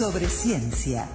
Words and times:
sobre 0.00 0.30
ciencia. 0.30 1.06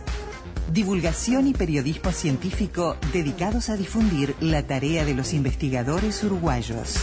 Divulgación 0.71 1.47
y 1.47 1.53
periodismo 1.55 2.11
científico 2.11 2.97
dedicados 3.11 3.69
a 3.69 3.77
difundir 3.77 4.35
la 4.41 4.67
tarea 4.67 5.03
de 5.03 5.15
los 5.15 5.33
investigadores 5.33 6.23
uruguayos. 6.23 6.95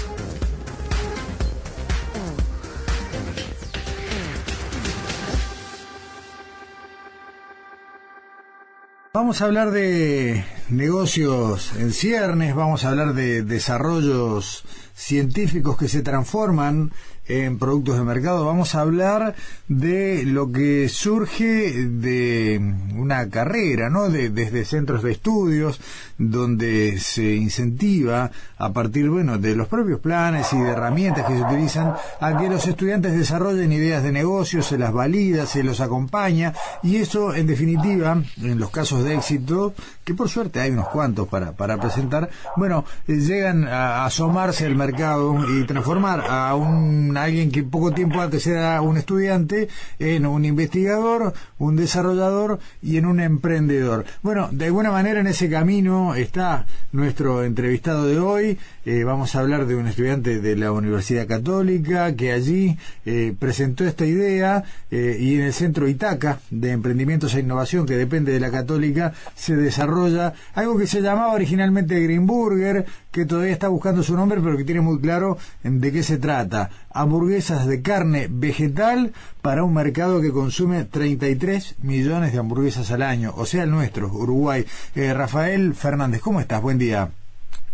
Vamos 9.12 9.42
a 9.42 9.46
hablar 9.46 9.72
de 9.72 10.44
negocios 10.68 11.72
en 11.80 11.92
ciernes, 11.92 12.54
vamos 12.54 12.84
a 12.84 12.90
hablar 12.90 13.12
de 13.12 13.42
desarrollos 13.42 14.62
científicos 14.94 15.76
que 15.76 15.88
se 15.88 16.02
transforman 16.02 16.92
en 17.28 17.58
productos 17.58 17.96
de 17.96 18.04
mercado. 18.04 18.44
Vamos 18.44 18.74
a 18.74 18.80
hablar 18.80 19.34
de 19.68 20.24
lo 20.24 20.50
que 20.50 20.88
surge 20.88 21.86
de 21.88 22.60
una 22.96 23.28
carrera, 23.30 23.90
¿no? 23.90 24.08
De, 24.08 24.30
desde 24.30 24.64
centros 24.64 25.02
de 25.02 25.12
estudios, 25.12 25.80
donde 26.18 26.98
se 26.98 27.34
incentiva 27.34 28.30
a 28.58 28.72
partir, 28.72 29.08
bueno, 29.08 29.38
de 29.38 29.56
los 29.56 29.68
propios 29.68 30.00
planes 30.00 30.52
y 30.52 30.58
de 30.58 30.70
herramientas 30.70 31.26
que 31.26 31.36
se 31.36 31.42
utilizan 31.42 31.94
a 32.20 32.36
que 32.36 32.48
los 32.48 32.66
estudiantes 32.66 33.12
desarrollen 33.12 33.72
ideas 33.72 34.02
de 34.02 34.12
negocio, 34.12 34.62
se 34.62 34.78
las 34.78 34.92
valida, 34.92 35.46
se 35.46 35.62
los 35.62 35.80
acompaña 35.80 36.52
y 36.82 36.96
eso, 36.96 37.34
en 37.34 37.46
definitiva, 37.46 38.22
en 38.40 38.58
los 38.58 38.70
casos 38.70 39.04
de 39.04 39.16
éxito, 39.16 39.74
que 40.04 40.14
por 40.14 40.28
suerte 40.28 40.60
hay 40.60 40.70
unos 40.70 40.88
cuantos 40.88 41.28
para, 41.28 41.52
para 41.52 41.78
presentar, 41.78 42.30
bueno, 42.56 42.84
eh, 43.06 43.14
llegan 43.14 43.66
a 43.66 44.04
asomarse 44.04 44.66
al 44.66 44.74
mercado 44.74 45.36
y 45.48 45.64
transformar 45.66 46.24
a 46.28 46.54
un 46.54 47.11
alguien 47.16 47.50
que 47.50 47.62
poco 47.62 47.92
tiempo 47.92 48.20
antes 48.20 48.46
era 48.46 48.80
un 48.80 48.96
estudiante 48.96 49.68
en 49.98 50.26
un 50.26 50.44
investigador, 50.44 51.32
un 51.58 51.76
desarrollador 51.76 52.58
y 52.82 52.96
en 52.96 53.06
un 53.06 53.20
emprendedor. 53.20 54.04
Bueno, 54.22 54.48
de 54.52 54.66
alguna 54.66 54.90
manera 54.90 55.20
en 55.20 55.26
ese 55.26 55.48
camino 55.48 56.14
está 56.14 56.66
nuestro 56.92 57.44
entrevistado 57.44 58.06
de 58.06 58.18
hoy. 58.18 58.58
Eh, 58.84 59.04
vamos 59.04 59.34
a 59.34 59.40
hablar 59.40 59.66
de 59.66 59.76
un 59.76 59.86
estudiante 59.86 60.40
de 60.40 60.56
la 60.56 60.72
Universidad 60.72 61.26
Católica 61.26 62.14
que 62.14 62.32
allí 62.32 62.76
eh, 63.06 63.34
presentó 63.38 63.84
esta 63.84 64.04
idea 64.04 64.64
y 64.90 65.36
en 65.36 65.42
el 65.42 65.52
centro 65.52 65.88
Itaca 65.88 66.40
de 66.50 66.70
Emprendimientos 66.70 67.34
e 67.34 67.40
Innovación 67.40 67.86
que 67.86 67.96
depende 67.96 68.32
de 68.32 68.40
la 68.40 68.50
Católica 68.50 69.12
se 69.34 69.56
desarrolla 69.56 70.34
algo 70.54 70.76
que 70.76 70.86
se 70.86 71.00
llamaba 71.00 71.32
originalmente 71.32 72.00
Greenburger, 72.00 72.84
que 73.12 73.26
todavía 73.26 73.52
está 73.52 73.68
buscando 73.68 74.02
su 74.02 74.16
nombre, 74.16 74.40
pero 74.42 74.56
que 74.56 74.64
tiene 74.64 74.80
muy 74.80 74.98
claro 75.00 75.36
de 75.62 75.92
qué 75.92 76.02
se 76.02 76.18
trata. 76.18 76.70
Hamburguesas 76.92 77.66
de 77.66 77.82
carne 77.82 78.26
vegetal 78.30 79.12
para 79.42 79.62
un 79.62 79.74
mercado 79.74 80.20
que 80.20 80.32
consume 80.32 80.84
33 80.84 81.76
millones 81.82 82.32
de 82.32 82.38
hamburguesas 82.38 82.90
al 82.90 83.02
año, 83.02 83.32
o 83.36 83.44
sea, 83.44 83.64
el 83.64 83.70
nuestro, 83.70 84.08
Uruguay. 84.08 84.64
Eh, 84.96 85.12
Rafael 85.12 85.74
Fernández, 85.74 86.20
¿cómo 86.22 86.40
estás? 86.40 86.62
Buen 86.62 86.78
día. 86.78 87.10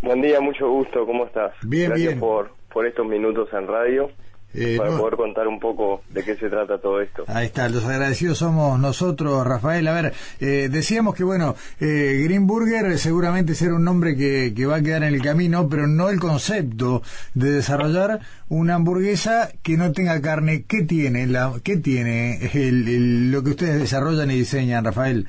Buen 0.03 0.20
día, 0.20 0.41
mucho 0.41 0.69
gusto, 0.69 1.06
¿cómo 1.06 1.27
estás? 1.27 1.53
Bien, 1.62 1.91
Gracias 1.91 2.09
bien. 2.09 2.20
Por, 2.20 2.50
por 2.72 2.86
estos 2.86 3.06
minutos 3.06 3.48
en 3.53 3.66
radio. 3.66 4.11
Eh, 4.54 4.77
para 4.78 4.91
no- 4.91 4.98
poder 4.98 5.16
contar 5.16 5.46
un 5.46 5.60
poco 5.60 6.02
de 6.08 6.24
qué 6.24 6.34
se 6.36 6.48
trata 6.48 6.78
todo 6.78 7.00
esto. 7.02 7.24
Ahí 7.28 7.46
está, 7.46 7.68
los 7.68 7.84
agradecidos 7.84 8.38
somos 8.38 8.80
nosotros, 8.80 9.46
Rafael. 9.46 9.86
A 9.88 9.92
ver, 9.92 10.12
eh, 10.41 10.68
decíamos 10.70 11.14
que, 11.14 11.22
bueno, 11.22 11.54
eh, 11.80 12.22
Green 12.24 12.46
Burger 12.46 12.96
seguramente 12.98 13.54
será 13.54 13.74
un 13.74 13.84
nombre 13.84 14.16
que, 14.16 14.54
que 14.56 14.64
va 14.66 14.76
a 14.76 14.82
quedar 14.82 15.02
en 15.02 15.12
el 15.14 15.22
camino, 15.22 15.69
pero 15.69 15.86
no 15.86 16.08
el 16.08 16.19
concepto 16.19 17.02
de 17.34 17.50
desarrollar 17.50 18.20
una 18.48 18.76
hamburguesa 18.76 19.50
que 19.62 19.76
no 19.76 19.92
tenga 19.92 20.20
carne. 20.22 20.64
¿Qué 20.66 20.82
tiene, 20.82 21.26
la, 21.26 21.52
qué 21.62 21.76
tiene 21.76 22.38
el- 22.54 22.88
el- 22.88 23.30
lo 23.30 23.42
que 23.44 23.50
ustedes 23.50 23.78
desarrollan 23.78 24.30
y 24.30 24.36
diseñan, 24.36 24.84
Rafael? 24.84 25.26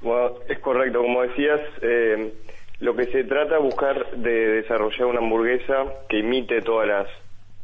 Bueno, 0.00 0.30
es 0.48 0.58
correcto, 0.60 1.02
como 1.02 1.20
decías, 1.22 1.60
eh, 1.82 2.32
lo 2.80 2.96
que 2.96 3.04
se 3.12 3.24
trata 3.24 3.56
es 3.58 3.62
buscar 3.62 4.10
de 4.16 4.30
desarrollar 4.62 5.04
una 5.06 5.18
hamburguesa 5.18 5.84
que 6.08 6.20
imite 6.20 6.62
todas 6.62 6.88
las, 6.88 7.06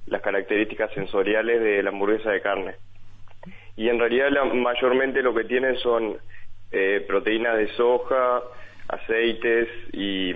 las 0.06 0.22
características 0.22 0.92
sensoriales 0.94 1.60
de 1.60 1.82
la 1.82 1.90
hamburguesa 1.90 2.30
de 2.30 2.40
carne. 2.40 2.74
Y 3.76 3.88
en 3.88 3.98
realidad 3.98 4.28
la- 4.30 4.44
mayormente 4.44 5.22
lo 5.22 5.34
que 5.34 5.44
tienen 5.44 5.76
son 5.78 6.16
eh, 6.72 7.04
proteínas 7.06 7.56
de 7.56 7.68
soja, 7.76 8.40
aceites 8.88 9.68
y 9.92 10.32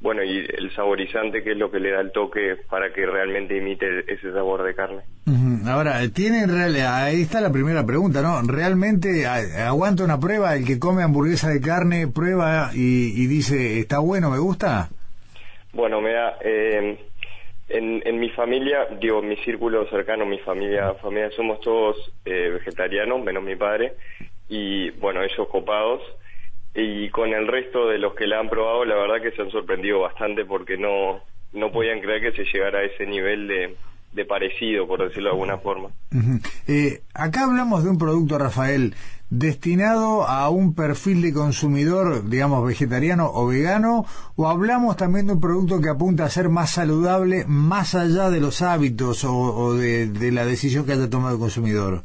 bueno 0.00 0.22
y 0.22 0.38
el 0.38 0.70
saborizante 0.74 1.42
que 1.42 1.52
es 1.52 1.56
lo 1.56 1.70
que 1.70 1.80
le 1.80 1.90
da 1.90 2.00
el 2.00 2.12
toque 2.12 2.56
para 2.68 2.92
que 2.92 3.06
realmente 3.06 3.56
imite 3.56 4.04
ese 4.12 4.32
sabor 4.32 4.62
de 4.62 4.74
carne. 4.74 5.02
Ujú. 5.26 5.68
Ahora, 5.68 5.98
¿tiene 6.14 6.42
en 6.42 6.54
realidad, 6.54 7.04
ahí 7.04 7.22
está 7.22 7.40
la 7.40 7.50
primera 7.50 7.84
pregunta, 7.84 8.22
¿no? 8.22 8.40
¿Realmente 8.42 9.26
aguanta 9.26 10.04
una 10.04 10.20
prueba 10.20 10.54
el 10.54 10.64
que 10.66 10.78
come 10.78 11.02
hamburguesa 11.02 11.48
de 11.48 11.60
carne, 11.60 12.06
prueba 12.08 12.70
y, 12.74 13.12
y 13.22 13.26
dice, 13.26 13.80
está 13.80 13.98
bueno, 13.98 14.30
me 14.30 14.38
gusta? 14.38 14.88
Bueno, 15.72 16.00
mira, 16.00 16.36
eh, 16.42 17.05
en, 17.68 18.02
en 18.04 18.20
mi 18.20 18.30
familia, 18.30 18.86
digo, 19.00 19.22
mi 19.22 19.36
círculo 19.38 19.88
cercano, 19.88 20.24
mi 20.24 20.38
familia, 20.38 20.94
familia 20.94 21.30
somos 21.34 21.60
todos 21.60 21.96
eh, 22.24 22.50
vegetarianos, 22.54 23.22
menos 23.22 23.42
mi 23.42 23.56
padre, 23.56 23.94
y 24.48 24.90
bueno, 24.90 25.22
ellos 25.22 25.48
copados. 25.48 26.02
Y 26.74 27.08
con 27.08 27.32
el 27.32 27.46
resto 27.46 27.88
de 27.88 27.98
los 27.98 28.14
que 28.14 28.26
la 28.26 28.38
han 28.38 28.50
probado, 28.50 28.84
la 28.84 28.96
verdad 28.96 29.22
que 29.22 29.32
se 29.32 29.42
han 29.42 29.50
sorprendido 29.50 30.00
bastante 30.00 30.44
porque 30.44 30.76
no, 30.76 31.22
no 31.52 31.72
podían 31.72 32.00
creer 32.00 32.20
que 32.20 32.32
se 32.32 32.44
llegara 32.52 32.80
a 32.80 32.84
ese 32.84 33.06
nivel 33.06 33.48
de, 33.48 33.76
de 34.12 34.24
parecido, 34.26 34.86
por 34.86 35.02
decirlo 35.02 35.30
de 35.30 35.34
alguna 35.34 35.58
forma. 35.58 35.88
Eh, 36.68 37.00
acá 37.14 37.44
hablamos 37.44 37.82
de 37.82 37.90
un 37.90 37.98
producto, 37.98 38.38
Rafael, 38.38 38.94
destinado 39.30 40.22
a 40.22 40.48
un 40.50 40.74
perfil 40.74 41.22
de 41.22 41.32
consumidor, 41.32 42.28
digamos, 42.28 42.66
vegetariano 42.66 43.30
o 43.32 43.48
vegano, 43.48 44.04
o 44.36 44.48
hablamos 44.48 44.96
también 44.96 45.26
de 45.26 45.32
un 45.34 45.40
producto 45.40 45.80
que 45.80 45.90
apunta 45.90 46.24
a 46.24 46.28
ser 46.28 46.48
más 46.48 46.70
saludable 46.70 47.44
más 47.46 47.94
allá 47.94 48.30
de 48.30 48.40
los 48.40 48.62
hábitos 48.62 49.24
o, 49.24 49.34
o 49.34 49.74
de, 49.74 50.06
de 50.06 50.32
la 50.32 50.44
decisión 50.44 50.86
que 50.86 50.92
haya 50.92 51.10
tomado 51.10 51.34
el 51.34 51.40
consumidor. 51.40 52.04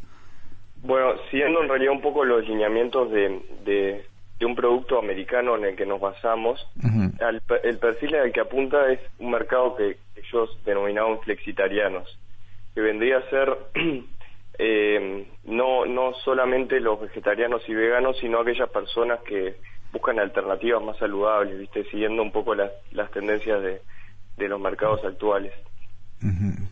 Bueno, 0.84 1.14
siguiendo 1.30 1.62
en 1.62 1.70
realidad 1.70 1.94
un 1.94 2.02
poco 2.02 2.26
los 2.26 2.48
lineamientos 2.48 3.12
de, 3.12 3.40
de, 3.66 4.06
de 4.40 4.46
un 4.46 4.56
producto 4.56 4.98
americano 4.98 5.56
en 5.56 5.66
el 5.66 5.76
que 5.76 5.86
nos 5.86 6.02
basamos, 6.02 6.68
al 7.22 7.42
el 7.64 7.78
perfil 7.78 8.16
al 8.16 8.32
que 8.32 8.42
apunta 8.42 8.92
es 8.92 9.00
un 9.20 9.30
mercado 9.30 9.76
que 9.76 9.98
ellos 10.16 10.58
denominaban 10.66 11.20
flexitarianos, 11.22 12.18
que 12.74 12.82
vendría 12.82 13.18
a 13.18 13.30
ser 13.30 13.58
solamente 16.42 16.80
los 16.80 17.00
vegetarianos 17.00 17.62
y 17.68 17.74
veganos, 17.74 18.18
sino 18.20 18.40
aquellas 18.40 18.70
personas 18.70 19.20
que 19.28 19.56
buscan 19.94 20.20
alternativas 20.20 20.82
más 20.84 20.98
saludables, 20.98 21.60
¿viste? 21.60 21.84
siguiendo 21.92 22.22
un 22.24 22.32
poco 22.32 22.56
las, 22.56 22.72
las 22.92 23.12
tendencias 23.12 23.62
de, 23.62 23.82
de 24.38 24.48
los 24.48 24.60
mercados 24.60 25.02
actuales. 25.06 25.54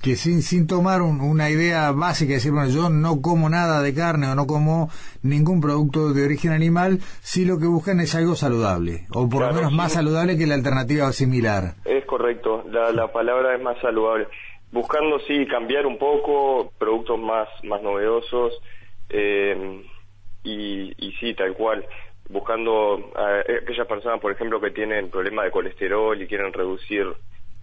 Que 0.03 0.15
sin, 0.15 0.41
sin 0.43 0.67
tomar 0.67 1.01
un- 1.01 1.21
una 1.21 1.49
idea 1.49 1.91
básica, 1.91 2.33
decir, 2.33 2.51
bueno, 2.51 2.69
yo 2.69 2.89
no 2.89 3.19
como 3.21 3.49
nada 3.49 3.81
de 3.81 3.93
carne 3.95 4.27
o 4.27 4.35
no 4.35 4.45
como 4.45 4.89
ningún 5.23 5.59
producto 5.59 6.13
de 6.13 6.23
origen 6.23 6.51
animal, 6.51 6.99
si 7.21 7.45
lo 7.45 7.57
que 7.59 7.65
buscan 7.65 7.99
es 7.99 8.13
algo 8.15 8.35
saludable, 8.35 9.05
o 9.13 9.27
por 9.27 9.39
Claro, 9.39 9.47
lo 9.49 9.55
menos 9.55 9.71
sí. 9.71 9.77
más 9.77 9.93
saludable 9.93 10.37
que 10.37 10.45
la 10.47 10.53
alternativa 10.55 11.11
similar. 11.11 11.73
Es 11.85 12.05
correcto, 12.05 12.63
la, 12.71 12.91
la 12.91 13.11
palabra 13.11 13.55
es 13.55 13.61
más 13.61 13.77
saludable. 13.81 14.27
Buscando, 14.71 15.19
sí, 15.27 15.47
cambiar 15.47 15.87
un 15.87 15.97
poco, 15.97 16.71
productos 16.77 17.19
más, 17.19 17.47
más 17.63 17.81
novedosos, 17.81 18.53
eh, 19.09 19.83
y, 20.43 20.93
y 20.97 21.11
sí, 21.19 21.33
tal 21.33 21.53
cual. 21.53 21.85
Buscando 22.29 23.11
a 23.15 23.39
aquellas 23.39 23.87
personas, 23.87 24.19
por 24.19 24.31
ejemplo, 24.31 24.61
que 24.61 24.71
tienen 24.71 25.09
problemas 25.09 25.45
de 25.45 25.51
colesterol 25.51 26.21
y 26.21 26.27
quieren 26.27 26.53
reducir 26.53 27.07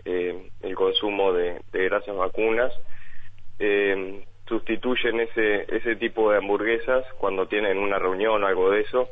eh, 0.04 0.50
el 0.62 0.74
consumo 0.74 1.32
de, 1.32 1.60
de 1.72 1.84
grasas 1.84 2.16
vacunas, 2.16 2.72
eh, 3.58 4.24
sustituyen 4.48 5.20
ese, 5.20 5.66
ese 5.74 5.96
tipo 5.96 6.30
de 6.30 6.38
hamburguesas 6.38 7.04
cuando 7.18 7.46
tienen 7.46 7.78
una 7.78 7.98
reunión 7.98 8.42
o 8.42 8.46
algo 8.46 8.70
de 8.70 8.82
eso, 8.82 9.08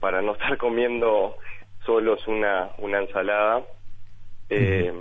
para 0.00 0.22
no 0.22 0.32
estar 0.34 0.56
comiendo 0.58 1.36
solos 1.84 2.26
una, 2.26 2.70
una 2.78 2.98
ensalada, 2.98 3.62
eh, 4.48 4.92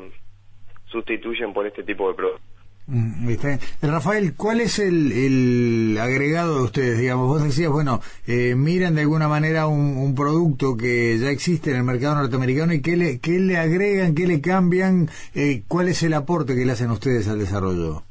sustituyen 0.86 1.54
por 1.54 1.66
este 1.66 1.84
tipo 1.84 2.10
de 2.10 2.16
productos. 2.16 2.53
Mm, 2.86 3.30
está 3.30 3.48
bien. 3.48 3.60
Rafael, 3.82 4.34
¿cuál 4.36 4.60
es 4.60 4.78
el, 4.80 5.12
el 5.12 5.98
agregado 6.00 6.58
de 6.58 6.64
ustedes? 6.64 7.00
Digamos, 7.00 7.28
vos 7.28 7.44
decías, 7.44 7.72
bueno, 7.72 8.02
eh, 8.28 8.56
miran 8.56 8.96
de 8.96 9.02
alguna 9.02 9.28
manera 9.30 9.68
un, 9.68 9.98
un 9.98 10.16
producto 10.16 10.76
que 10.76 11.18
ya 11.18 11.30
existe 11.30 11.72
en 11.72 11.78
el 11.78 11.84
mercado 11.84 12.16
norteamericano 12.16 12.74
y 12.74 12.82
qué 12.82 12.98
le, 12.98 13.20
qué 13.20 13.40
le 13.40 13.58
agregan, 13.58 14.16
qué 14.16 14.28
le 14.28 14.42
cambian, 14.42 15.08
eh, 15.34 15.64
cuál 15.68 15.88
es 15.88 16.04
el 16.04 16.14
aporte 16.14 16.56
que 16.56 16.66
le 16.66 16.74
hacen 16.74 16.92
ustedes 16.92 17.30
al 17.30 17.40
desarrollo. 17.40 18.04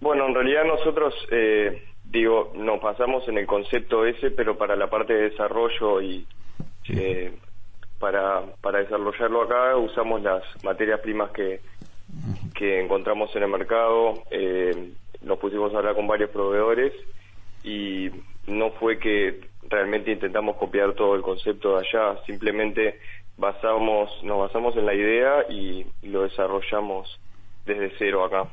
Bueno, 0.00 0.28
en 0.28 0.34
realidad 0.34 0.64
nosotros, 0.64 1.14
eh, 1.32 1.82
digo, 2.04 2.52
nos 2.56 2.80
pasamos 2.80 3.26
en 3.28 3.38
el 3.38 3.46
concepto 3.46 4.06
ese, 4.06 4.30
pero 4.30 4.56
para 4.56 4.76
la 4.76 4.88
parte 4.88 5.14
de 5.14 5.30
desarrollo 5.30 6.00
y 6.00 6.26
eh, 6.88 7.32
para, 7.98 8.42
para 8.60 8.80
desarrollarlo 8.80 9.42
acá 9.42 9.76
usamos 9.76 10.22
las 10.22 10.42
materias 10.64 11.00
primas 11.00 11.30
que, 11.30 11.60
que 12.54 12.80
encontramos 12.80 13.34
en 13.34 13.42
el 13.42 13.48
mercado, 13.48 14.22
eh, 14.30 14.92
nos 15.22 15.38
pusimos 15.38 15.74
a 15.74 15.78
hablar 15.78 15.94
con 15.94 16.06
varios 16.06 16.30
proveedores 16.30 16.92
y 17.64 18.10
no 18.46 18.70
fue 18.72 18.98
que 18.98 19.40
realmente 19.68 20.12
intentamos 20.12 20.56
copiar 20.56 20.94
todo 20.94 21.14
el 21.14 21.22
concepto 21.22 21.76
de 21.76 21.86
allá, 21.86 22.18
simplemente 22.26 22.98
basamos, 23.36 24.10
nos 24.22 24.38
basamos 24.38 24.76
en 24.76 24.86
la 24.86 24.94
idea 24.94 25.50
y, 25.50 25.86
lo 26.02 26.22
desarrollamos 26.22 27.18
desde 27.64 27.92
cero 27.98 28.24
acá. 28.24 28.48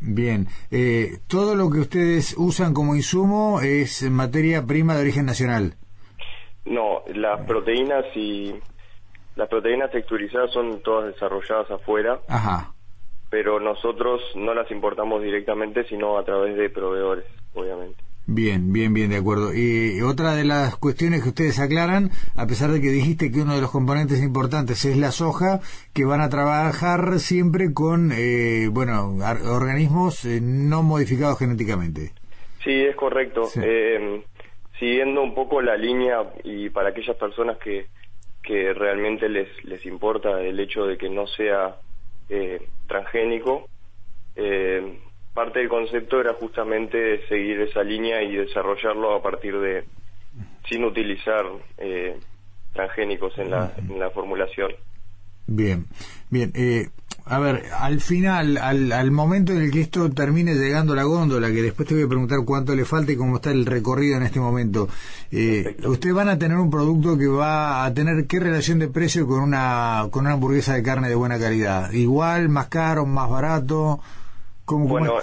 Bien, 0.00 0.48
eh, 0.70 1.18
todo 1.28 1.54
lo 1.54 1.70
que 1.70 1.80
ustedes 1.80 2.34
usan 2.36 2.74
como 2.74 2.96
insumo 2.96 3.60
es 3.60 4.02
materia 4.10 4.66
prima 4.66 4.94
de 4.94 5.02
origen 5.02 5.26
nacional. 5.26 5.74
No, 6.64 7.02
las 7.14 7.40
proteínas 7.46 8.04
y 8.16 8.54
las 9.36 9.48
proteínas 9.48 9.90
texturizadas 9.90 10.50
son 10.52 10.82
todas 10.82 11.12
desarrolladas 11.12 11.70
afuera. 11.70 12.20
Ajá. 12.28 12.74
Pero 13.32 13.58
nosotros 13.60 14.20
no 14.34 14.52
las 14.52 14.70
importamos 14.70 15.22
directamente, 15.22 15.84
sino 15.88 16.18
a 16.18 16.24
través 16.24 16.54
de 16.54 16.68
proveedores, 16.68 17.24
obviamente. 17.54 17.96
Bien, 18.26 18.74
bien, 18.74 18.92
bien, 18.92 19.08
de 19.08 19.16
acuerdo. 19.16 19.54
Y 19.54 20.02
otra 20.02 20.34
de 20.34 20.44
las 20.44 20.76
cuestiones 20.76 21.22
que 21.22 21.30
ustedes 21.30 21.58
aclaran, 21.58 22.10
a 22.36 22.46
pesar 22.46 22.72
de 22.72 22.82
que 22.82 22.90
dijiste 22.90 23.32
que 23.32 23.40
uno 23.40 23.54
de 23.54 23.62
los 23.62 23.70
componentes 23.70 24.22
importantes 24.22 24.84
es 24.84 24.98
la 24.98 25.12
soja, 25.12 25.60
que 25.94 26.04
van 26.04 26.20
a 26.20 26.28
trabajar 26.28 27.18
siempre 27.20 27.72
con, 27.72 28.12
eh, 28.14 28.68
bueno, 28.70 29.14
organismos 29.50 30.26
eh, 30.26 30.40
no 30.42 30.82
modificados 30.82 31.38
genéticamente. 31.38 32.10
Sí, 32.62 32.84
es 32.84 32.94
correcto. 32.96 33.48
Eh, 33.62 34.22
siguiendo 34.78 35.22
un 35.22 35.34
poco 35.34 35.62
la 35.62 35.78
línea 35.78 36.18
y 36.44 36.68
para 36.68 36.90
aquellas 36.90 37.16
personas 37.16 37.56
que, 37.56 37.86
que 38.42 38.74
realmente 38.74 39.30
les, 39.30 39.48
les 39.64 39.86
importa 39.86 40.38
el 40.42 40.60
hecho 40.60 40.84
de 40.84 40.98
que 40.98 41.08
no 41.08 41.26
sea 41.26 41.76
transgénico, 42.86 43.68
eh, 44.36 44.98
parte 45.34 45.60
del 45.60 45.68
concepto 45.68 46.20
era 46.20 46.34
justamente 46.34 47.26
seguir 47.28 47.60
esa 47.60 47.82
línea 47.82 48.22
y 48.22 48.36
desarrollarlo 48.36 49.14
a 49.14 49.22
partir 49.22 49.58
de, 49.58 49.84
sin 50.68 50.84
utilizar 50.84 51.44
eh, 51.78 52.18
transgénicos 52.72 53.36
en 53.38 53.50
la, 53.50 53.72
en 53.76 53.98
la 53.98 54.10
formulación. 54.10 54.72
Bien, 55.46 55.86
bien. 56.30 56.52
Eh, 56.54 56.88
a 57.24 57.38
ver, 57.38 57.62
al 57.78 58.00
final, 58.00 58.56
al, 58.56 58.92
al 58.92 59.10
momento 59.10 59.52
en 59.52 59.62
el 59.62 59.70
que 59.70 59.80
esto 59.80 60.10
termine 60.10 60.54
llegando 60.54 60.92
a 60.92 60.96
la 60.96 61.04
góndola, 61.04 61.48
que 61.48 61.62
después 61.62 61.88
te 61.88 61.94
voy 61.94 62.04
a 62.04 62.08
preguntar 62.08 62.38
cuánto 62.44 62.74
le 62.74 62.84
falta 62.84 63.12
y 63.12 63.16
cómo 63.16 63.36
está 63.36 63.50
el 63.50 63.66
recorrido 63.66 64.16
en 64.16 64.24
este 64.24 64.40
momento, 64.40 64.88
eh, 65.30 65.76
ustedes 65.84 66.14
van 66.14 66.28
a 66.28 66.38
tener 66.38 66.58
un 66.58 66.70
producto 66.70 67.16
que 67.16 67.28
va 67.28 67.84
a 67.84 67.94
tener 67.94 68.26
qué 68.26 68.40
relación 68.40 68.78
de 68.78 68.88
precio 68.88 69.26
con 69.26 69.40
una, 69.40 70.06
con 70.10 70.24
una 70.26 70.34
hamburguesa 70.34 70.74
de 70.74 70.82
carne 70.82 71.08
de 71.08 71.14
buena 71.14 71.38
calidad. 71.38 71.90
Igual, 71.92 72.48
más 72.48 72.68
caro, 72.68 73.06
más 73.06 73.30
barato 73.30 74.00
bueno, 74.66 75.18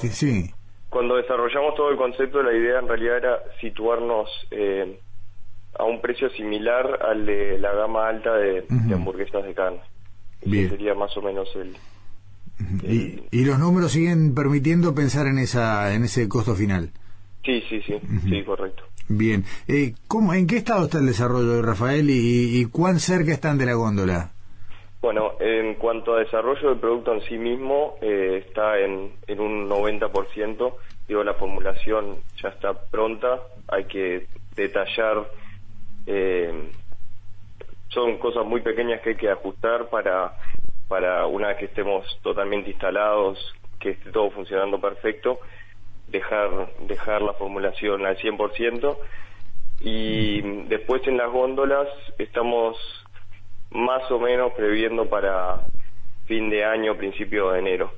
cuando 0.89 1.15
desarrollamos 1.17 1.75
todo 1.75 1.89
el 1.89 1.97
concepto, 1.97 2.41
la 2.41 2.53
idea 2.53 2.79
en 2.79 2.87
realidad 2.87 3.17
era 3.17 3.39
situarnos 3.61 4.29
eh, 4.51 4.99
a 5.77 5.83
un 5.83 6.01
precio 6.01 6.29
similar 6.31 6.99
al 7.03 7.25
de 7.25 7.59
la 7.59 7.73
gama 7.73 8.07
alta 8.07 8.33
de, 8.35 8.65
hamburguesas 8.93 9.43
de 9.43 9.53
carne. 9.53 9.81
Ese 10.41 10.69
sería 10.69 10.93
más 10.95 11.15
o 11.17 11.21
menos 11.21 11.47
el, 11.55 11.75
¿Y, 13.31 13.45
los 13.45 13.59
números 13.59 13.91
siguen 13.91 14.35
permitiendo 14.35 14.93
pensar 14.93 15.27
en 15.27 15.37
esa 15.37 15.93
en 15.93 16.03
ese 16.03 16.27
costo 16.27 16.55
final? 16.55 16.91
Sí, 17.43 17.63
sí, 17.69 17.81
sí, 17.81 17.95
sí, 18.27 18.43
correcto. 18.43 18.83
Bien. 19.07 19.43
Eh, 19.67 19.93
¿cómo, 20.07 20.33
¿En 20.33 20.45
qué 20.45 20.57
estado 20.57 20.85
está 20.85 20.99
el 20.99 21.07
desarrollo 21.07 21.53
de 21.53 21.61
Rafael 21.61 22.09
y, 22.09 22.59
y 22.59 22.65
cuán 22.65 22.99
cerca 22.99 23.31
están 23.31 23.57
de 23.57 23.65
la 23.65 23.73
góndola? 23.73 24.31
Bueno, 25.01 25.31
en 25.39 25.75
cuanto 25.75 26.13
a 26.13 26.19
desarrollo 26.19 26.69
del 26.69 26.79
producto 26.79 27.13
en 27.13 27.21
sí 27.21 27.37
mismo, 27.37 27.95
eh, 28.01 28.43
está 28.45 28.77
en, 28.79 29.13
en 29.27 29.39
un 29.39 29.69
90%. 29.69 30.73
Digo, 31.07 31.23
la 31.23 31.33
formulación 31.35 32.17
ya 32.41 32.49
está 32.49 32.73
pronta. 32.73 33.39
Hay 33.69 33.85
que 33.85 34.27
detallar. 34.55 35.31
Eh, 36.05 36.69
son 37.89 38.17
cosas 38.17 38.45
muy 38.45 38.61
pequeñas 38.61 39.01
que 39.01 39.09
hay 39.09 39.15
que 39.15 39.29
ajustar 39.29 39.89
para, 39.89 40.33
para 40.87 41.25
una 41.27 41.49
vez 41.49 41.57
que 41.57 41.65
estemos 41.65 42.05
totalmente 42.21 42.71
instalados, 42.71 43.53
que 43.79 43.91
esté 43.91 44.11
todo 44.11 44.29
funcionando 44.31 44.79
perfecto, 44.79 45.39
dejar, 46.07 46.49
dejar 46.81 47.21
la 47.21 47.33
formulación 47.33 48.05
al 48.05 48.17
100%. 48.17 48.97
Y 49.81 50.41
después 50.67 51.05
en 51.07 51.17
las 51.17 51.31
góndolas 51.31 51.87
estamos 52.17 52.77
más 53.71 54.09
o 54.11 54.19
menos 54.19 54.51
previendo 54.53 55.07
para 55.09 55.61
fin 56.25 56.49
de 56.49 56.65
año, 56.65 56.97
principio 56.97 57.51
de 57.51 57.59
enero. 57.59 57.91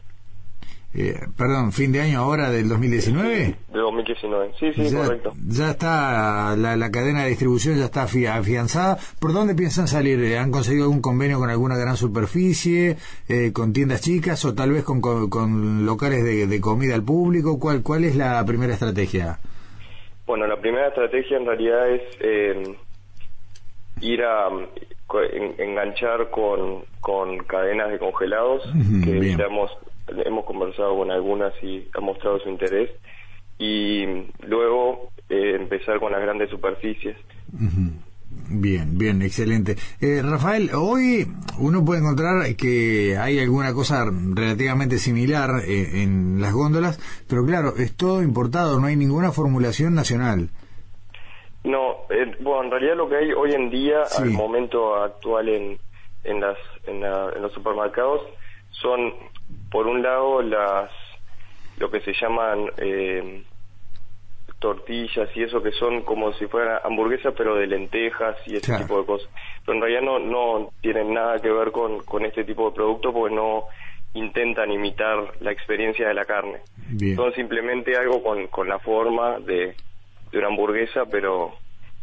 Eh, 0.93 1.15
perdón, 1.37 1.71
fin 1.71 1.93
de 1.93 2.01
año 2.01 2.19
ahora 2.19 2.49
del 2.49 2.67
2019? 2.67 3.55
De 3.71 3.79
2019, 3.79 4.51
sí, 4.59 4.73
sí, 4.73 4.93
correcto. 4.93 5.31
Ya 5.47 5.71
está, 5.71 6.55
la, 6.57 6.91
cadena 6.91 7.23
de 7.23 7.29
distribución 7.29 7.77
ya 7.77 7.85
está 7.85 8.03
afianzada. 8.03 8.97
¿Por 9.19 9.31
dónde 9.31 9.55
piensan 9.55 9.87
salir? 9.87 10.37
¿Han 10.37 10.51
conseguido 10.51 10.85
algún 10.85 11.01
convenio 11.01 11.39
con 11.39 11.49
alguna 11.49 11.77
gran 11.77 11.95
superficie, 11.95 12.97
eh, 13.29 13.53
con 13.53 13.71
tiendas 13.71 14.01
chicas 14.01 14.43
o 14.43 14.53
tal 14.53 14.71
vez 14.71 14.83
con, 14.83 14.99
con, 14.99 15.85
locales 15.85 16.49
de, 16.49 16.61
comida 16.61 16.93
al 16.93 17.03
público? 17.03 17.57
¿Cuál, 17.57 17.83
¿Cuál 17.83 18.03
es 18.03 18.17
la 18.17 18.43
primera 18.45 18.73
estrategia? 18.73 19.39
Bueno, 20.25 20.45
la 20.45 20.57
primera 20.57 20.89
estrategia 20.89 21.37
en 21.37 21.45
realidad 21.45 21.89
es 21.89 22.01
eh, 22.19 22.75
ir 24.01 24.23
a 24.23 24.49
enganchar 25.57 26.29
con, 26.31 26.83
con 26.99 27.37
cadenas 27.45 27.91
de 27.91 27.99
congelados, 27.99 28.63
que 29.03 29.17
hemos, 29.31 29.71
hemos 30.25 30.45
conversado 30.45 30.95
con 30.97 31.11
algunas 31.11 31.53
y 31.63 31.87
han 31.93 32.03
mostrado 32.03 32.39
su 32.39 32.49
interés, 32.49 32.89
y 33.57 34.05
luego 34.45 35.11
eh, 35.29 35.55
empezar 35.55 35.99
con 35.99 36.11
las 36.11 36.21
grandes 36.21 36.49
superficies. 36.49 37.15
Bien, 38.53 38.97
bien, 38.97 39.21
excelente. 39.21 39.75
Eh, 40.01 40.21
Rafael, 40.21 40.71
hoy 40.73 41.25
uno 41.59 41.85
puede 41.85 42.01
encontrar 42.01 42.43
que 42.55 43.17
hay 43.17 43.39
alguna 43.39 43.73
cosa 43.73 44.05
relativamente 44.05 44.97
similar 44.97 45.61
eh, 45.65 46.03
en 46.03 46.41
las 46.41 46.53
góndolas, 46.53 46.99
pero 47.29 47.45
claro, 47.45 47.73
es 47.77 47.95
todo 47.95 48.21
importado, 48.21 48.79
no 48.79 48.87
hay 48.87 48.95
ninguna 48.95 49.31
formulación 49.31 49.93
nacional. 49.95 50.49
No, 51.63 52.07
eh, 52.09 52.35
bueno, 52.41 52.63
en 52.63 52.71
realidad 52.71 52.95
lo 52.97 53.07
que 53.07 53.17
hay 53.17 53.31
hoy 53.31 53.53
en 53.53 53.69
día, 53.69 54.03
al 54.17 54.31
momento 54.31 54.95
actual 54.95 55.47
en, 55.47 55.77
en, 56.23 56.41
las, 56.41 56.57
en, 56.87 57.01
los 57.41 57.53
supermercados, 57.53 58.21
son, 58.71 59.13
por 59.71 59.87
un 59.87 60.03
lado, 60.03 60.41
las 60.41 60.91
lo 61.77 61.89
que 61.89 62.01
se 62.01 62.13
llaman 62.13 62.69
eh, 62.77 63.43
tortillas 64.59 65.29
y 65.35 65.41
eso 65.41 65.63
que 65.63 65.71
son 65.71 66.03
como 66.03 66.31
si 66.33 66.45
fueran 66.45 66.79
hamburguesas 66.83 67.33
pero 67.35 67.55
de 67.55 67.65
lentejas 67.65 68.37
y 68.45 68.57
ese 68.57 68.77
tipo 68.77 68.99
de 68.99 69.05
cosas. 69.05 69.29
Pero 69.65 69.77
en 69.77 69.81
realidad 69.81 70.01
no, 70.03 70.19
no 70.19 70.69
tienen 70.81 71.13
nada 71.13 71.39
que 71.39 71.49
ver 71.49 71.71
con, 71.71 72.03
con 72.03 72.23
este 72.25 72.43
tipo 72.43 72.69
de 72.69 72.75
producto 72.75 73.11
porque 73.11 73.35
no 73.35 73.63
intentan 74.13 74.71
imitar 74.71 75.33
la 75.39 75.51
experiencia 75.51 76.07
de 76.07 76.13
la 76.13 76.25
carne. 76.25 76.59
Son 77.15 77.33
simplemente 77.33 77.97
algo 77.97 78.21
con, 78.21 78.47
con 78.47 78.67
la 78.67 78.77
forma 78.77 79.39
de, 79.39 79.75
de 80.31 80.37
una 80.37 80.47
hamburguesa, 80.47 81.05
pero 81.05 81.53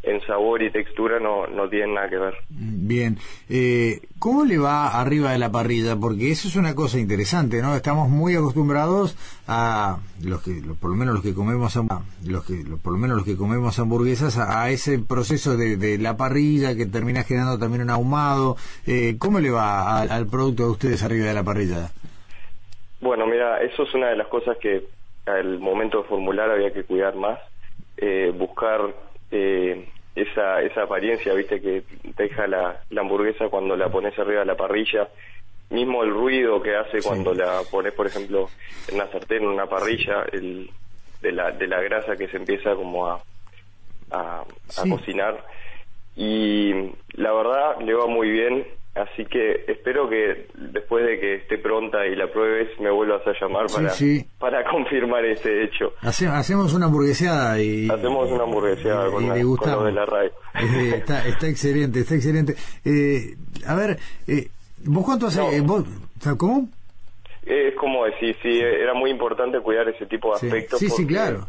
en 0.02 0.20
sabor 0.22 0.62
y 0.62 0.70
textura 0.70 1.18
no, 1.18 1.46
no 1.48 1.68
tienen 1.68 1.94
nada 1.94 2.08
que 2.08 2.18
ver. 2.18 2.34
Bien, 2.48 3.18
eh, 3.48 4.00
¿cómo 4.18 4.44
le 4.44 4.58
va 4.58 5.00
arriba 5.00 5.32
de 5.32 5.38
la 5.38 5.50
parrilla? 5.50 5.96
Porque 5.96 6.30
eso 6.30 6.48
es 6.48 6.56
una 6.56 6.74
cosa 6.74 6.98
interesante, 6.98 7.60
¿no? 7.60 7.74
Estamos 7.74 8.08
muy 8.08 8.36
acostumbrados 8.36 9.16
a 9.48 9.98
los 10.22 10.42
que, 10.42 10.62
por 10.80 10.90
lo 10.90 10.96
menos 10.96 11.14
los 11.14 11.22
que 11.22 11.34
comemos, 11.34 11.78
los 12.26 12.44
que, 12.44 12.64
por 12.82 12.92
lo 12.92 12.98
menos 12.98 13.16
los 13.16 13.26
que 13.26 13.36
comemos 13.36 13.78
hamburguesas, 13.78 14.38
a, 14.38 14.70
ese 14.70 14.98
proceso 14.98 15.56
de, 15.56 15.98
la 15.98 16.16
parrilla 16.16 16.76
que 16.76 16.86
termina 16.86 17.24
generando 17.24 17.58
también 17.58 17.82
un 17.82 17.90
ahumado. 17.90 18.56
Eh, 18.86 19.16
¿Cómo 19.18 19.40
le 19.40 19.50
va 19.50 20.00
al 20.00 20.26
producto 20.26 20.64
de 20.64 20.70
ustedes 20.70 21.02
arriba 21.02 21.26
de 21.26 21.34
la 21.34 21.42
parrilla? 21.42 21.90
Bueno, 23.00 23.26
mira, 23.26 23.60
eso 23.62 23.82
es 23.82 23.94
una 23.94 24.08
de 24.08 24.16
las 24.16 24.28
cosas 24.28 24.56
que 24.58 24.84
al 25.26 25.58
momento 25.58 26.02
de 26.02 26.08
formular 26.08 26.50
había 26.50 26.72
que 26.72 26.84
cuidar 26.84 27.14
más 27.14 27.38
eh, 28.00 28.32
buscar 28.32 28.80
eh, 29.30 29.88
esa, 30.14 30.62
esa 30.62 30.82
apariencia, 30.82 31.34
viste, 31.34 31.60
que 31.60 31.82
deja 32.16 32.46
la, 32.46 32.80
la 32.90 33.00
hamburguesa 33.00 33.48
cuando 33.48 33.76
la 33.76 33.88
pones 33.88 34.18
arriba 34.18 34.40
de 34.40 34.46
la 34.46 34.56
parrilla, 34.56 35.08
mismo 35.70 36.02
el 36.02 36.10
ruido 36.10 36.62
que 36.62 36.76
hace 36.76 37.02
cuando 37.02 37.34
la 37.34 37.60
pones, 37.70 37.92
por 37.92 38.06
ejemplo, 38.06 38.48
en 38.88 38.96
una 38.96 39.06
sartén, 39.08 39.42
en 39.42 39.48
una 39.48 39.66
parrilla, 39.66 40.24
el, 40.32 40.70
de, 41.20 41.32
la, 41.32 41.52
de 41.52 41.66
la 41.66 41.80
grasa 41.82 42.16
que 42.16 42.28
se 42.28 42.36
empieza 42.36 42.74
como 42.74 43.06
a, 43.06 43.22
a, 44.10 44.40
a 44.42 44.88
cocinar. 44.88 45.44
Y 46.16 46.72
la 47.12 47.32
verdad 47.32 47.80
le 47.80 47.94
va 47.94 48.06
muy 48.06 48.30
bien, 48.30 48.66
Así 48.98 49.24
que 49.26 49.64
espero 49.68 50.08
que 50.08 50.48
después 50.54 51.06
de 51.06 51.20
que 51.20 51.34
esté 51.36 51.58
pronta 51.58 52.04
y 52.06 52.16
la 52.16 52.26
pruebes 52.32 52.68
me 52.80 52.90
vuelvas 52.90 53.24
a 53.28 53.32
llamar 53.40 53.66
para, 53.72 53.92
para 54.38 54.68
confirmar 54.68 55.24
ese 55.24 55.62
hecho. 55.62 55.92
hacemos 56.02 56.74
una 56.74 56.86
hamburgueseada 56.86 57.60
y... 57.60 57.88
Hacemos 57.88 58.28
una 58.32 58.42
hamburgueseada 58.42 59.08
con, 59.10 59.28
lo 59.28 59.84
de 59.84 59.92
la 59.92 60.04
radio. 60.04 60.32
Eh, 60.58 60.94
está, 60.96 61.26
está 61.26 61.46
excelente, 61.46 62.00
está 62.00 62.16
excelente. 62.16 62.54
Eh, 62.84 63.36
a 63.66 63.76
ver, 63.76 63.96
eh, 64.26 64.48
¿vos 64.84 65.04
cuánto 65.04 65.26
haces? 65.28 65.62
¿Cómo? 66.36 66.68
Es 67.46 67.74
como 67.76 68.04
decir, 68.06 68.36
sí, 68.42 68.58
era 68.58 68.94
muy 68.94 69.10
importante 69.10 69.60
cuidar 69.60 69.88
ese 69.88 70.06
tipo 70.06 70.30
de 70.30 70.46
aspectos. 70.46 70.80
Sí, 70.80 70.90
sí, 70.90 71.06
claro 71.06 71.46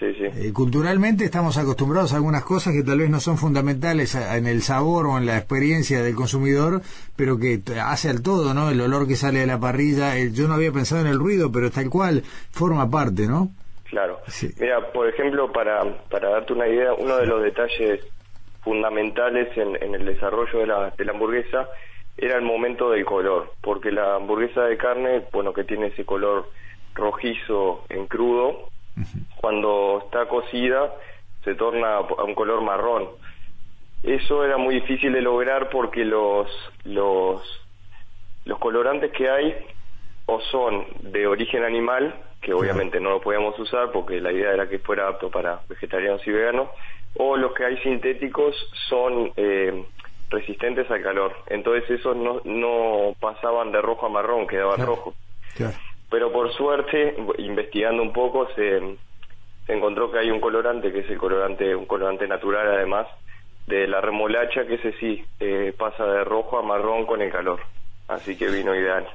Eh, 0.00 0.52
culturalmente 0.52 1.24
estamos 1.24 1.56
acostumbrados 1.58 2.12
a 2.12 2.16
algunas 2.16 2.44
cosas 2.44 2.72
que 2.72 2.82
tal 2.82 2.98
vez 2.98 3.10
no 3.10 3.20
son 3.20 3.38
fundamentales 3.38 4.14
en 4.14 4.46
el 4.46 4.62
sabor 4.62 5.06
o 5.06 5.18
en 5.18 5.26
la 5.26 5.36
experiencia 5.36 6.02
del 6.02 6.14
consumidor, 6.14 6.82
pero 7.14 7.38
que 7.38 7.60
hace 7.80 8.08
al 8.08 8.22
todo, 8.22 8.52
¿no? 8.52 8.70
El 8.70 8.80
olor 8.80 9.06
que 9.06 9.14
sale 9.14 9.40
de 9.40 9.46
la 9.46 9.60
parrilla, 9.60 10.16
eh, 10.16 10.30
yo 10.32 10.48
no 10.48 10.54
había 10.54 10.72
pensado 10.72 11.02
en 11.02 11.06
el 11.06 11.18
ruido, 11.18 11.52
pero 11.52 11.70
tal 11.70 11.88
cual 11.88 12.22
forma 12.50 12.90
parte, 12.90 13.28
¿no? 13.28 13.50
Claro. 13.84 14.20
Mira, 14.58 14.92
por 14.92 15.08
ejemplo, 15.08 15.52
para, 15.52 15.84
para 16.08 16.30
darte 16.30 16.54
una 16.54 16.66
idea, 16.66 16.94
uno 16.94 17.18
de 17.18 17.26
los 17.26 17.42
detalles 17.42 18.00
fundamentales 18.62 19.56
en, 19.56 19.76
en 19.82 19.94
el 19.94 20.04
desarrollo 20.04 20.58
de 20.58 20.66
la, 20.66 20.90
de 20.96 21.04
la 21.04 21.12
hamburguesa 21.12 21.68
era 22.16 22.36
el 22.36 22.42
momento 22.42 22.90
del 22.90 23.04
color, 23.04 23.52
porque 23.60 23.92
la 23.92 24.16
hamburguesa 24.16 24.64
de 24.64 24.76
carne, 24.76 25.22
bueno, 25.32 25.52
que 25.52 25.64
tiene 25.64 25.88
ese 25.88 26.04
color 26.04 26.48
rojizo 26.94 27.84
en 27.88 28.06
crudo, 28.06 28.71
cuando 29.40 30.02
está 30.04 30.26
cocida 30.26 30.92
se 31.44 31.54
torna 31.54 31.96
a 31.96 32.24
un 32.24 32.34
color 32.34 32.62
marrón. 32.62 33.08
Eso 34.02 34.44
era 34.44 34.56
muy 34.56 34.76
difícil 34.76 35.12
de 35.12 35.20
lograr 35.20 35.70
porque 35.70 36.04
los, 36.04 36.48
los, 36.84 37.42
los 38.44 38.58
colorantes 38.58 39.12
que 39.12 39.28
hay 39.28 39.54
o 40.26 40.40
son 40.40 40.86
de 41.00 41.26
origen 41.26 41.64
animal, 41.64 42.14
que 42.40 42.52
obviamente 42.52 43.00
no 43.00 43.10
lo 43.10 43.20
podíamos 43.20 43.58
usar 43.58 43.92
porque 43.92 44.20
la 44.20 44.32
idea 44.32 44.52
era 44.52 44.68
que 44.68 44.78
fuera 44.78 45.08
apto 45.08 45.30
para 45.30 45.60
vegetarianos 45.68 46.26
y 46.26 46.30
veganos, 46.30 46.68
o 47.16 47.36
los 47.36 47.52
que 47.54 47.64
hay 47.64 47.76
sintéticos 47.78 48.56
son 48.88 49.32
eh, 49.36 49.84
resistentes 50.30 50.90
al 50.90 51.02
calor. 51.02 51.36
Entonces 51.48 51.88
esos 51.90 52.16
no, 52.16 52.40
no 52.44 53.14
pasaban 53.20 53.70
de 53.70 53.80
rojo 53.80 54.06
a 54.06 54.08
marrón, 54.08 54.46
quedaban 54.46 54.84
rojos 54.84 55.14
pero 56.12 56.30
por 56.30 56.52
suerte, 56.52 57.16
investigando 57.38 58.02
un 58.02 58.12
poco, 58.12 58.46
se, 58.54 58.80
encontró 59.66 60.12
que 60.12 60.18
hay 60.18 60.30
un 60.30 60.40
colorante, 60.40 60.92
que 60.92 61.00
es 61.00 61.10
el 61.10 61.16
colorante, 61.16 61.74
un 61.74 61.86
colorante 61.86 62.28
natural 62.28 62.68
además, 62.68 63.06
de 63.66 63.88
la 63.88 64.02
remolacha, 64.02 64.66
que 64.66 64.74
ese 64.74 64.92
sí 65.00 65.24
eh, 65.40 65.74
pasa 65.76 66.04
de 66.04 66.22
rojo 66.22 66.58
a 66.58 66.62
marrón 66.62 67.06
con 67.06 67.22
el 67.22 67.32
calor. 67.32 67.60
Así 68.08 68.36
que 68.36 68.50
vino 68.50 68.74
ideal. 68.74 69.06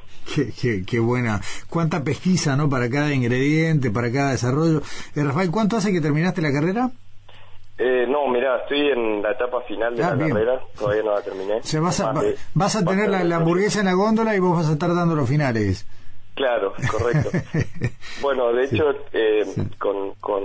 Qué, 0.59 0.83
qué, 0.83 0.99
buena. 0.99 1.39
Cuánta 1.69 2.03
pesquisa, 2.03 2.55
¿no? 2.55 2.67
Para 2.67 2.89
cada 2.89 3.13
ingrediente, 3.13 3.91
para 3.91 4.11
cada 4.11 4.31
desarrollo. 4.31 4.81
Eh, 5.15 5.23
Rafael, 5.23 5.51
¿cuánto 5.51 5.77
hace 5.77 5.93
que 5.93 6.01
terminaste 6.01 6.41
la 6.41 6.51
carrera? 6.51 6.89
Eh, 7.77 8.07
no, 8.09 8.27
mira, 8.27 8.57
estoy 8.63 8.89
en 8.89 9.21
la 9.21 9.33
etapa 9.33 9.61
final 9.67 9.95
de 9.95 10.03
ah, 10.03 10.15
la 10.15 10.27
carrera, 10.27 10.59
todavía 10.75 11.03
no 11.03 11.13
la 11.13 11.21
terminé. 11.21 11.61
vas, 11.79 11.99
a, 11.99 12.13
vas 12.55 12.75
a 12.75 12.83
tener 12.83 13.07
la, 13.07 13.23
la, 13.23 13.35
hamburguesa 13.35 13.81
en 13.81 13.85
la 13.85 13.93
góndola 13.93 14.35
y 14.35 14.39
vos 14.39 14.57
vas 14.57 14.67
a 14.67 14.73
estar 14.73 14.95
dando 14.95 15.13
los 15.13 15.29
finales. 15.29 15.85
Claro, 16.37 16.73
correcto. 16.91 17.31
bueno, 18.21 18.53
de 18.53 18.65
hecho, 18.65 18.91
eh, 19.11 19.43
con, 19.79 20.13
con 20.19 20.43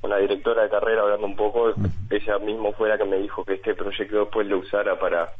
una 0.00 0.16
directora 0.16 0.62
de 0.62 0.70
carrera 0.70 1.02
hablando 1.02 1.26
un 1.26 1.36
poco, 1.36 1.74
ella 2.08 2.38
mismo 2.38 2.72
fue 2.72 2.88
la 2.88 2.96
que 2.96 3.04
me 3.04 3.18
dijo 3.18 3.44
que 3.44 3.54
este 3.54 3.74
proyecto 3.74 4.20
después 4.20 4.46
lo 4.46 4.58
usara 4.58 4.98
para, 4.98 5.30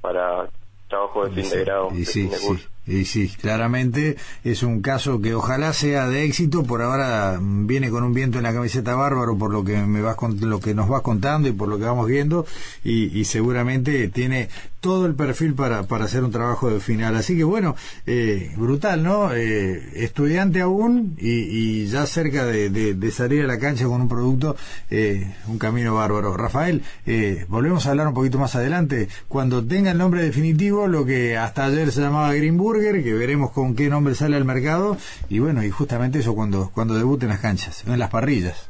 para 0.00 0.48
trabajo 0.88 1.26
de 1.28 1.42
fin 1.42 1.50
de 1.50 1.64
grado. 1.64 1.90
Y 1.92 2.06
sí, 2.06 2.28
sí, 2.28 2.66
y 2.86 3.04
sí, 3.04 3.28
claramente 3.40 4.16
es 4.44 4.62
un 4.62 4.80
caso 4.80 5.20
que 5.20 5.34
ojalá 5.34 5.72
sea 5.72 6.08
de 6.08 6.24
éxito. 6.24 6.62
Por 6.62 6.82
ahora 6.82 7.38
viene 7.40 7.90
con 7.90 8.04
un 8.04 8.14
viento 8.14 8.38
en 8.38 8.44
la 8.44 8.52
camiseta 8.52 8.94
bárbaro 8.94 9.36
por 9.36 9.52
lo 9.52 9.64
que 9.64 9.76
me 9.78 10.00
vas 10.02 10.16
lo 10.40 10.60
que 10.60 10.74
nos 10.74 10.88
vas 10.88 11.02
contando 11.02 11.48
y 11.48 11.52
por 11.52 11.68
lo 11.68 11.78
que 11.78 11.84
vamos 11.84 12.06
viendo 12.06 12.46
y, 12.84 13.24
seguramente 13.26 14.08
tiene 14.08 14.48
todo 14.80 15.06
el 15.06 15.14
perfil 15.14 15.54
para, 15.54 15.82
para 15.82 16.04
hacer 16.04 16.22
un 16.22 16.30
trabajo 16.30 16.70
de 16.70 16.78
final. 16.78 17.16
Así 17.16 17.36
que 17.36 17.42
bueno, 17.42 17.74
eh, 18.06 18.52
brutal, 18.56 19.02
¿no? 19.02 19.34
Eh, 19.34 20.04
estudiante 20.04 20.60
aún 20.60 21.16
y, 21.18 21.30
y 21.30 21.86
ya 21.86 22.06
cerca 22.06 22.44
de, 22.44 22.70
de, 22.70 23.10
salir 23.10 23.42
a 23.44 23.46
la 23.48 23.58
cancha 23.58 23.86
con 23.86 24.00
un 24.00 24.08
producto, 24.08 24.56
eh, 24.90 25.34
un 25.48 25.58
camino 25.58 25.94
bárbaro. 25.94 26.36
Rafael, 26.36 26.82
eh, 27.04 27.46
volvemos 27.48 27.86
a 27.86 27.90
hablar 27.90 28.06
un 28.06 28.14
poquito 28.14 28.38
más 28.38 28.54
adelante. 28.54 29.08
Cuando 29.26 29.64
tenga 29.64 29.90
el 29.90 29.98
nombre 29.98 30.22
definitivo, 30.22 30.86
lo 30.86 31.04
que 31.04 31.36
hasta 31.36 31.64
ayer 31.64 31.90
se 31.90 32.00
llamaba 32.00 32.30
Que 32.80 33.14
veremos 33.14 33.52
con 33.52 33.74
qué 33.74 33.88
nombre 33.88 34.14
sale 34.14 34.36
al 34.36 34.44
mercado, 34.44 34.96
y 35.28 35.38
bueno, 35.38 35.62
y 35.64 35.70
justamente 35.70 36.18
eso 36.18 36.34
cuando, 36.34 36.70
cuando 36.74 36.94
debuten 36.94 37.30
las 37.30 37.40
canchas, 37.40 37.84
en 37.86 37.98
las 37.98 38.10
parrillas. 38.10 38.68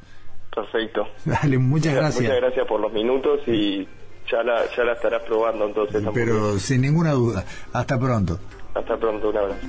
Perfecto. 0.55 1.07
Dale, 1.25 1.59
muchas 1.59 1.95
gracias. 1.95 2.23
Muchas 2.23 2.37
gracias 2.41 2.67
por 2.67 2.81
los 2.81 2.93
minutos 2.93 3.41
y 3.47 3.87
ya 4.31 4.43
la, 4.43 4.63
ya 4.77 4.85
la 4.85 4.93
estarás 4.93 5.23
probando 5.25 5.67
entonces. 5.67 6.03
Pero 6.15 6.59
sin 6.59 6.83
ninguna 6.83 7.13
duda. 7.13 7.45
Hasta 7.73 7.99
pronto. 7.99 8.39
Hasta 8.75 8.97
pronto, 8.97 9.31
un 9.31 9.37
abrazo. 9.37 9.67